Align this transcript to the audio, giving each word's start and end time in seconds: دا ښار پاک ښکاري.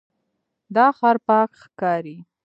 دا 0.75 0.85
ښار 0.97 1.17
پاک 1.27 1.49
ښکاري. 1.61 2.17